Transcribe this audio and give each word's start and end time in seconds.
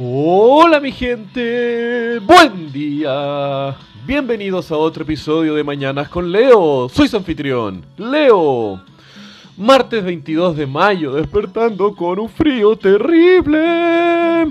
Hola 0.00 0.78
mi 0.78 0.92
gente, 0.92 2.20
buen 2.20 2.70
día. 2.70 3.76
Bienvenidos 4.06 4.70
a 4.70 4.76
otro 4.76 5.02
episodio 5.02 5.56
de 5.56 5.64
Mañanas 5.64 6.08
con 6.08 6.30
Leo. 6.30 6.88
Soy 6.88 7.08
su 7.08 7.16
anfitrión, 7.16 7.84
Leo. 7.96 8.80
Martes 9.56 10.04
22 10.04 10.56
de 10.56 10.68
mayo, 10.68 11.14
despertando 11.14 11.96
con 11.96 12.20
un 12.20 12.28
frío 12.28 12.76
terrible. 12.76 14.46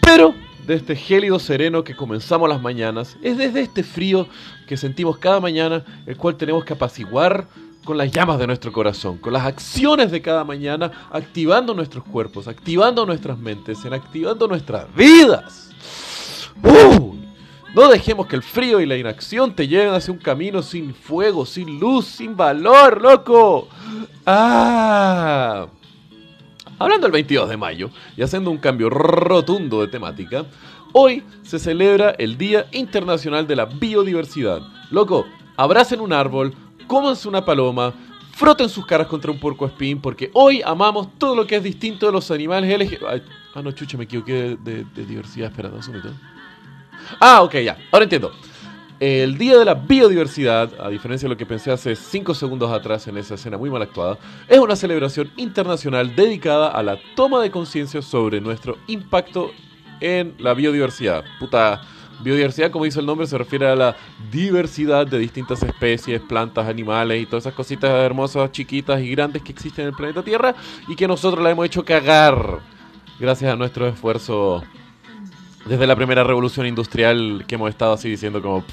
Pero 0.00 0.34
de 0.66 0.74
este 0.76 0.96
gélido 0.96 1.38
sereno 1.38 1.84
que 1.84 1.94
comenzamos 1.94 2.48
las 2.48 2.62
mañanas, 2.62 3.18
es 3.20 3.36
desde 3.36 3.60
este 3.60 3.82
frío 3.82 4.26
que 4.66 4.78
sentimos 4.78 5.18
cada 5.18 5.38
mañana, 5.38 5.84
el 6.06 6.16
cual 6.16 6.36
tenemos 6.36 6.64
que 6.64 6.72
apaciguar 6.72 7.46
con 7.88 7.96
las 7.96 8.12
llamas 8.12 8.38
de 8.38 8.46
nuestro 8.46 8.70
corazón, 8.70 9.16
con 9.16 9.32
las 9.32 9.46
acciones 9.46 10.10
de 10.10 10.20
cada 10.20 10.44
mañana, 10.44 11.08
activando 11.10 11.72
nuestros 11.72 12.04
cuerpos, 12.04 12.46
activando 12.46 13.06
nuestras 13.06 13.38
mentes, 13.38 13.82
en 13.82 13.94
activando 13.94 14.46
nuestras 14.46 14.94
vidas. 14.94 15.70
No 17.74 17.88
dejemos 17.88 18.26
que 18.26 18.36
el 18.36 18.42
frío 18.42 18.82
y 18.82 18.84
la 18.84 18.98
inacción 18.98 19.56
te 19.56 19.66
lleven 19.66 19.94
hacia 19.94 20.12
un 20.12 20.18
camino 20.18 20.60
sin 20.60 20.92
fuego, 20.94 21.46
sin 21.46 21.80
luz, 21.80 22.04
sin 22.04 22.36
valor, 22.36 23.00
loco. 23.00 23.68
Ah. 24.26 25.66
Hablando 26.78 27.06
del 27.06 27.12
22 27.12 27.48
de 27.48 27.56
mayo 27.56 27.88
y 28.18 28.22
haciendo 28.22 28.50
un 28.50 28.58
cambio 28.58 28.90
rotundo 28.90 29.80
de 29.80 29.88
temática, 29.88 30.44
hoy 30.92 31.22
se 31.42 31.58
celebra 31.58 32.10
el 32.18 32.36
Día 32.36 32.66
Internacional 32.72 33.46
de 33.46 33.56
la 33.56 33.64
Biodiversidad. 33.64 34.60
Loco, 34.90 35.24
abracen 35.56 36.00
un 36.00 36.12
árbol, 36.12 36.54
cómanse 36.88 37.28
una 37.28 37.44
paloma, 37.44 37.94
froten 38.32 38.68
sus 38.68 38.84
caras 38.84 39.06
contra 39.06 39.30
un 39.30 39.38
puerco 39.38 39.66
espín, 39.66 40.00
porque 40.00 40.30
hoy 40.32 40.62
amamos 40.64 41.16
todo 41.18 41.36
lo 41.36 41.46
que 41.46 41.56
es 41.56 41.62
distinto 41.62 42.06
de 42.06 42.12
los 42.12 42.28
animales 42.32 42.76
LG... 42.76 42.98
Ah, 43.54 43.62
no, 43.62 43.72
chucha, 43.72 43.96
me 43.96 44.04
equivoqué 44.04 44.56
de, 44.60 44.84
de, 44.84 45.04
diversidad. 45.04 45.50
Espera, 45.50 45.68
un 45.68 45.82
segundo. 45.82 46.12
Ah, 47.20 47.42
ok, 47.42 47.54
ya. 47.56 47.76
Ahora 47.90 48.04
entiendo. 48.04 48.32
El 49.00 49.38
Día 49.38 49.56
de 49.56 49.64
la 49.64 49.74
Biodiversidad, 49.74 50.72
a 50.80 50.88
diferencia 50.88 51.28
de 51.28 51.34
lo 51.34 51.38
que 51.38 51.46
pensé 51.46 51.70
hace 51.70 51.94
5 51.94 52.34
segundos 52.34 52.72
atrás 52.72 53.06
en 53.06 53.16
esa 53.16 53.34
escena 53.34 53.56
muy 53.56 53.70
mal 53.70 53.82
actuada, 53.82 54.18
es 54.48 54.58
una 54.58 54.74
celebración 54.74 55.30
internacional 55.36 56.16
dedicada 56.16 56.68
a 56.68 56.82
la 56.82 56.98
toma 57.14 57.40
de 57.40 57.50
conciencia 57.50 58.02
sobre 58.02 58.40
nuestro 58.40 58.76
impacto 58.88 59.52
en 60.00 60.34
la 60.38 60.52
biodiversidad. 60.54 61.24
Puta, 61.38 61.80
biodiversidad, 62.20 62.70
como 62.70 62.84
dice 62.84 63.00
el 63.00 63.06
nombre, 63.06 63.26
se 63.26 63.38
refiere 63.38 63.68
a 63.68 63.76
la 63.76 63.96
diversidad 64.30 65.06
de 65.06 65.18
distintas 65.18 65.62
especies, 65.62 66.20
plantas, 66.20 66.68
animales 66.68 67.22
y 67.22 67.26
todas 67.26 67.44
esas 67.44 67.54
cositas 67.54 67.90
hermosas, 67.90 68.52
chiquitas 68.52 69.00
y 69.00 69.10
grandes 69.10 69.42
que 69.42 69.52
existen 69.52 69.84
en 69.84 69.88
el 69.90 69.94
planeta 69.94 70.22
Tierra 70.22 70.54
y 70.88 70.96
que 70.96 71.08
nosotros 71.08 71.42
la 71.42 71.50
hemos 71.50 71.66
hecho 71.66 71.84
cagar 71.84 72.60
gracias 73.18 73.52
a 73.52 73.56
nuestro 73.56 73.86
esfuerzo 73.86 74.62
desde 75.66 75.86
la 75.86 75.96
primera 75.96 76.24
revolución 76.24 76.66
industrial 76.66 77.44
que 77.46 77.54
hemos 77.54 77.70
estado 77.70 77.92
así 77.92 78.08
diciendo 78.08 78.40
como... 78.42 78.64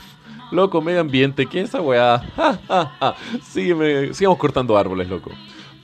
Loco, 0.51 0.79
medio 0.79 1.01
ambiente, 1.01 1.47
¿qué 1.47 1.61
es 1.61 1.69
esa 1.69 1.81
weá? 1.81 2.21
Sígueme, 3.41 4.13
sigamos 4.13 4.37
cortando 4.37 4.77
árboles, 4.77 5.09
loco. 5.09 5.31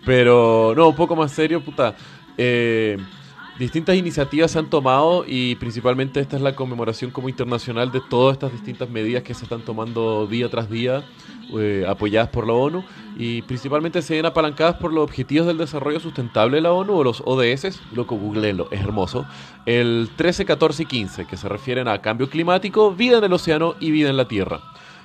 Pero, 0.06 0.74
no, 0.76 0.90
un 0.90 0.96
poco 0.96 1.16
más 1.16 1.32
serio, 1.32 1.62
puta. 1.62 1.96
Eh, 2.38 2.98
distintas 3.62 3.96
iniciativas 3.96 4.50
se 4.50 4.58
han 4.58 4.72
tomado 4.72 5.24
y 5.28 5.54
principalmente 5.56 6.20
esta 6.20 6.36
es 6.36 6.42
la 6.42 6.56
conmemoración 6.56 7.12
como 7.12 7.30
internacional 7.30 7.92
de 7.92 8.02
todas 8.02 8.34
estas 8.34 8.52
distintas 8.52 8.90
medidas 8.90 9.22
que 9.22 9.36
se 9.36 9.44
están 9.44 9.62
tomando 9.62 10.26
día 10.26 10.50
tras 10.50 10.68
día, 10.68 11.04
eh, 11.56 11.86
apoyadas 11.88 12.30
por 12.30 12.48
la 12.48 12.54
ONU 12.54 12.84
y 13.18 13.44
principalmente 13.44 14.02
se 14.02 14.16
ven 14.16 14.26
apalancadas 14.26 14.78
por 14.78 14.92
los 14.92 15.04
Objetivos 15.04 15.46
del 15.46 15.60
Desarrollo 15.60 16.00
Sustentable 16.00 16.58
de 16.58 16.62
la 16.62 16.74
ONU 16.74 16.92
o 16.92 17.04
los 17.04 17.22
ODS, 17.24 17.80
loco, 17.94 18.16
googleenlo, 18.16 18.68
es 18.72 18.82
hermoso, 18.82 19.28
el 19.68 20.10
13, 20.16 20.46
14 20.46 20.82
y 20.82 20.86
15, 20.88 21.26
que 21.26 21.38
se 21.38 21.48
refieren 21.48 21.88
a 21.88 22.02
cambio 22.02 22.32
climático, 22.32 22.92
vida 22.96 23.20
en 23.20 23.26
el 23.26 23.34
océano 23.34 23.76
y 23.80 23.92
vida 23.92 24.10
en 24.10 24.18
la 24.18 24.28
Tierra. 24.28 24.60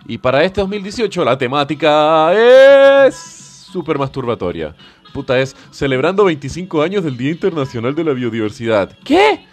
Y 0.06 0.16
para 0.16 0.42
este 0.44 0.62
2018 0.62 1.24
la 1.26 1.36
temática 1.36 2.32
es 2.32 3.45
súper 3.66 3.98
masturbatoria 3.98 4.74
puta 5.16 5.40
es 5.40 5.56
celebrando 5.70 6.26
25 6.26 6.82
años 6.82 7.02
del 7.02 7.16
Día 7.16 7.30
Internacional 7.30 7.94
de 7.94 8.04
la 8.04 8.12
Biodiversidad. 8.12 8.90
¿Qué? 9.02 9.46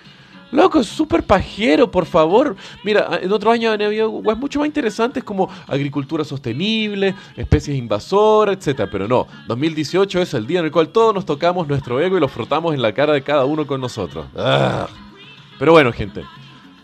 Loco, 0.51 0.81
es 0.81 0.87
súper 0.87 1.23
pajero, 1.23 1.89
por 1.89 2.05
favor. 2.05 2.57
Mira, 2.83 3.19
en 3.21 3.31
otros 3.31 3.53
años 3.53 3.73
han 3.73 3.81
habido 3.81 4.11
mucho 4.11 4.59
más 4.59 4.67
interesantes 4.67 5.23
como 5.23 5.49
agricultura 5.65 6.25
sostenible, 6.25 7.15
especies 7.37 7.77
invasoras, 7.77 8.57
etc. 8.67 8.89
Pero 8.91 9.07
no, 9.07 9.25
2018 9.47 10.21
es 10.21 10.33
el 10.33 10.45
día 10.45 10.59
en 10.59 10.65
el 10.65 10.71
cual 10.71 10.89
todos 10.89 11.15
nos 11.15 11.25
tocamos 11.25 11.65
nuestro 11.65 11.99
ego 12.01 12.17
y 12.17 12.19
lo 12.19 12.27
frotamos 12.27 12.73
en 12.73 12.81
la 12.81 12.93
cara 12.93 13.13
de 13.13 13.23
cada 13.23 13.45
uno 13.45 13.65
con 13.65 13.79
nosotros. 13.79 14.25
Ah. 14.35 14.87
Pero 15.57 15.71
bueno, 15.71 15.93
gente, 15.93 16.23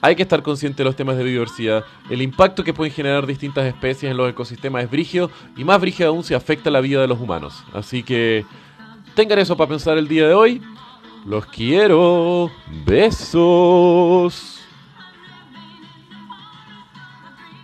hay 0.02 0.16
que 0.16 0.24
estar 0.24 0.42
consciente 0.42 0.78
de 0.78 0.86
los 0.86 0.96
temas 0.96 1.18
de 1.18 1.24
biodiversidad. 1.24 1.84
El 2.10 2.22
impacto 2.22 2.64
que 2.64 2.74
pueden 2.74 2.94
generar 2.94 3.26
distintas 3.26 3.66
especies 3.66 4.12
en 4.12 4.18
los 4.18 4.30
ecosistemas 4.30 4.84
es 4.84 4.92
brígido 4.92 5.30
y 5.58 5.64
más 5.64 5.80
brígido 5.80 6.10
aún 6.10 6.24
si 6.24 6.34
afecta 6.34 6.70
la 6.70 6.82
vida 6.82 7.02
de 7.02 7.08
los 7.08 7.20
humanos. 7.20 7.64
Así 7.74 8.04
que 8.04 8.46
tengan 9.16 9.40
eso 9.40 9.58
para 9.58 9.70
pensar 9.70 9.98
el 9.98 10.08
día 10.08 10.28
de 10.28 10.34
hoy. 10.34 10.62
Los 11.26 11.46
quiero. 11.48 12.50
Besos. 12.86 14.59